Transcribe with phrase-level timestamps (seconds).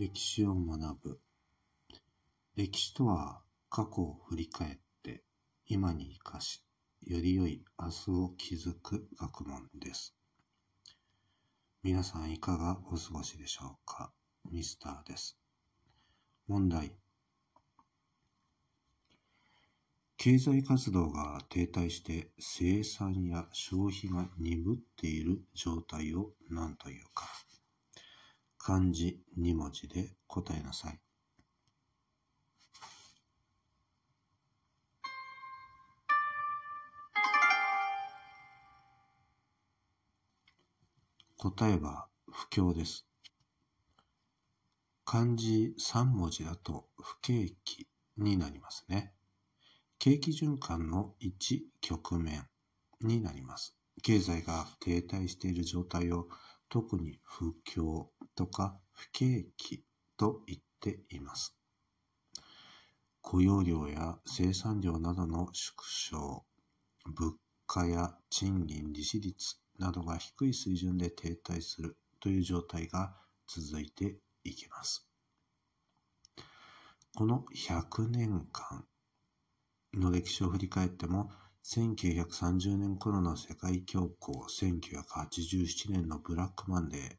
[0.00, 1.20] 歴史を学ぶ。
[2.56, 5.24] 歴史とは過去を振り返って
[5.66, 6.64] 今に生かし、
[7.02, 10.16] より良い明日を築く学問です。
[11.82, 14.10] 皆さんいかがお過ごしでしょうか？
[14.50, 15.38] ミスターです。
[16.48, 16.92] 問題。
[20.16, 27.26] 経済活動が停滞して生産や消費が鈍っている状態を何というか？
[28.62, 31.00] 漢字2文字で答えなさい。
[41.38, 43.06] 答えは不況です。
[45.06, 47.88] 漢字3文字だと不景気
[48.18, 49.14] になりますね。
[49.98, 52.46] 景気循環の一局面
[53.00, 53.74] になります。
[54.02, 56.28] 経済が停滞している状態を
[56.70, 59.84] 特に不況とか不景気
[60.16, 61.56] と言っています。
[63.20, 66.44] 雇用量や生産量などの縮小、
[67.04, 67.34] 物
[67.66, 73.14] 価や賃金利子率などが低い水準で停滞するという状態が
[73.46, 75.06] 続いていきます。
[77.16, 78.84] この100年間
[79.94, 81.30] の歴史を振り返っても、
[81.64, 87.10] 1930年頃の世界恐慌、1987年のブラックマンデー、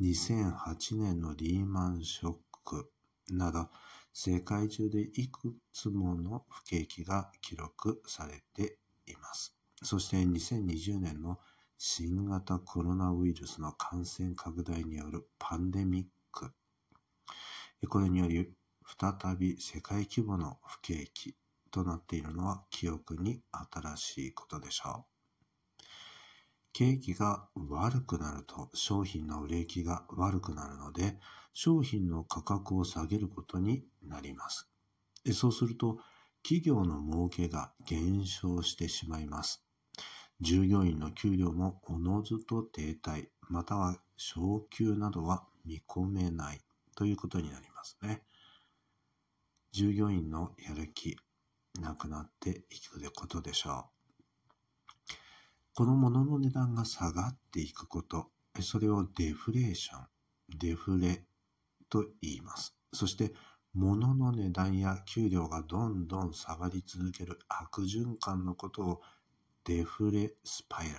[0.00, 2.90] 2008年のリーマンショック
[3.30, 3.70] など、
[4.12, 9.56] 世界中でいくつもの不景気が記録されています。
[9.82, 11.38] そして2020年の
[11.78, 16.52] 新型コロナウイルスの感染拡大によるパンデミック。
[17.88, 18.52] これにより
[18.98, 21.34] 再び世界規模の不景気
[21.72, 23.40] となっているのは記憶に
[23.72, 25.06] 新しいことでしょ
[25.80, 25.82] う。
[26.72, 31.18] 景気が悪くなると商品の売れ行きが悪くなるので
[31.52, 34.68] 商品の価格を下げることになります。
[35.32, 35.98] そうすると
[36.42, 39.64] 企業の儲けが減少してしまいます。
[40.40, 46.60] 従業員の給料もおのずと停滞、または昇給などは見込めない
[46.96, 48.22] ということになりますね。
[49.70, 51.16] 従業員のやる気、
[51.82, 55.12] なくなっていくことでしょう。
[55.74, 60.06] この物の値段が下がっていくこと、それをデフレーション、
[60.58, 61.24] デフレ
[61.90, 62.74] と言います。
[62.92, 63.34] そして、
[63.74, 69.00] 物の値段や給料がどんどん下がり続ける悪循環のことを
[69.64, 70.98] デフレスパイラル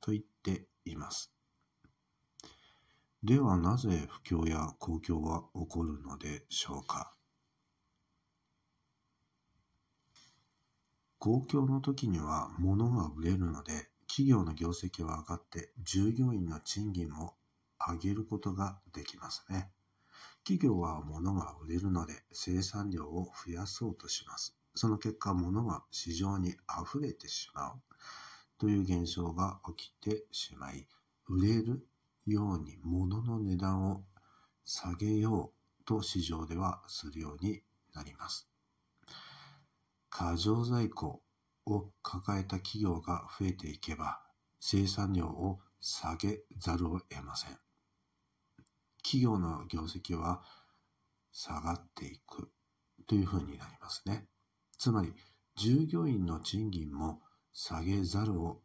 [0.00, 1.32] と言っています。
[3.22, 7.14] ではなぜ不況や公共は起こるのでしょうか？
[11.24, 17.36] 公共の時には物が売れるので、企業の業績は上がって従業員の賃金も
[17.78, 19.70] 上げることができますね。
[20.42, 24.56] 企業は物が売れるので生産量を増やそうとします。
[24.74, 27.80] その結果物が市場に溢れてしまう
[28.58, 30.88] という現象が起きてしまい、
[31.28, 31.86] 売れる
[32.26, 34.02] ように物の値段を
[34.64, 37.62] 下げようと市場ではするように
[37.94, 38.51] なります。
[40.14, 41.22] 過剰在庫
[41.64, 44.20] を抱えた企業が増えていけば、
[44.60, 47.58] 生産量を下げざるを得ません。
[49.02, 50.42] 企業の業績は
[51.32, 52.50] 下がっていく
[53.06, 54.26] というふうになりますね。
[54.78, 55.14] つまり、
[55.56, 57.22] 従業員の賃金も
[57.54, 58.60] 下げざるを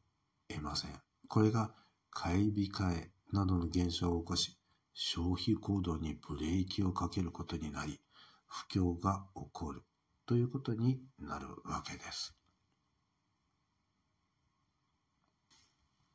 [0.50, 1.02] 得ません。
[1.29, 1.72] これが
[2.12, 4.58] 買い控えなどの現象を起こし、
[4.94, 8.02] 消費行動にブレーキをかけることになり、
[8.47, 9.84] 不況が起こる
[10.27, 12.35] ということになるわけです。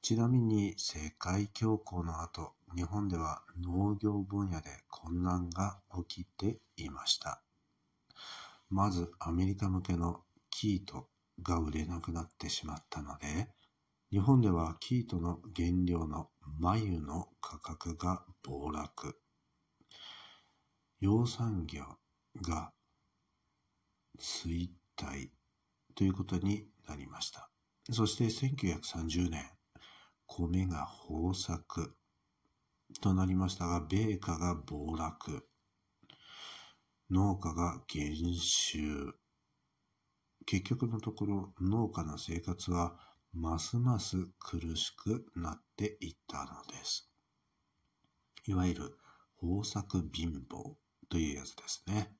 [0.02, 7.40] ちなみに世界恐慌の後、日本では農業分野で混乱が起きていました。
[8.68, 10.20] まずアメリカ向けの
[10.50, 11.08] キート
[11.42, 13.48] が売れなくなってしまったので、
[14.10, 16.28] 日本ではキートの原料の
[16.60, 19.19] 繭の価格が暴落。
[21.00, 21.84] 養蚕業
[22.42, 22.72] が
[24.19, 25.31] 衰退
[25.94, 27.50] ということになりました。
[27.91, 29.50] そして1930年、
[30.26, 31.97] 米が豊作
[33.00, 35.47] となりましたが、米価が暴落。
[37.11, 39.12] 農家が減収。
[40.47, 42.97] 結局のところ農家の生活は
[43.35, 47.11] ますます苦しくなっていったのです。
[48.47, 48.99] いわゆる
[49.43, 50.75] 豊作貧乏
[51.09, 52.12] というやつですね。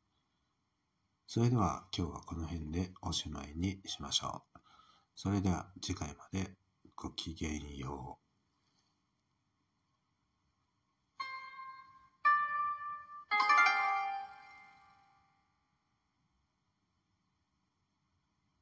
[1.34, 4.58] それでは今日はこの辺でおしまいにしましょう。
[5.17, 6.58] それでは次回まで
[6.94, 8.21] ごきげんよう。